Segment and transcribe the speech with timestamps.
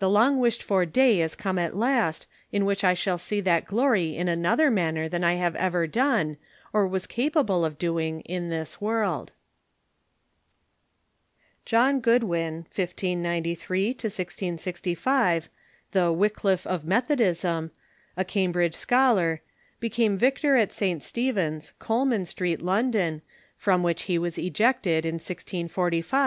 [0.00, 3.64] the long wished for day is come at last, in which I shall see that
[3.64, 6.36] glory in another manner than I have ever done,
[6.72, 9.28] or was capable of doing, in this Avorld."
[11.64, 15.48] John Goodwin (1593 1665),
[15.92, 17.70] the" Wycliffe of Methodism,"
[18.16, 19.42] a Cambridge scholar,
[19.78, 21.04] became vicar of St.
[21.04, 23.22] Stephen's, Coleman Street, London,
[23.56, 25.84] from Avhich he was eiected, in 1645, John
[26.18, 26.26] Goodwin